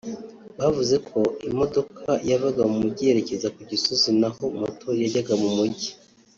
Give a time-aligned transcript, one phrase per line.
[0.59, 1.19] bavuze ko
[1.49, 5.89] imodoka yavaga mu mujyi yerekeza ku Gisozi naho moto yo yajyaga mu mujyi